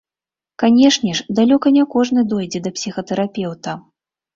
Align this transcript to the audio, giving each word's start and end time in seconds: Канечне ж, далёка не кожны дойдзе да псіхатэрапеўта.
Канечне 0.63 1.11
ж, 1.21 1.27
далёка 1.41 1.67
не 1.77 1.85
кожны 1.95 2.27
дойдзе 2.35 2.59
да 2.67 2.77
псіхатэрапеўта. 2.81 3.83